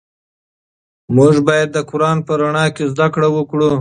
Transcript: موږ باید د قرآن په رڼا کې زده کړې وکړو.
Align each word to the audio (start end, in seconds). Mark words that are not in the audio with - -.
موږ 1.15 1.33
باید 1.47 1.69
د 1.73 1.77
قرآن 1.89 2.17
په 2.27 2.33
رڼا 2.39 2.65
کې 2.75 2.83
زده 2.93 3.07
کړې 3.13 3.29
وکړو. 3.31 3.69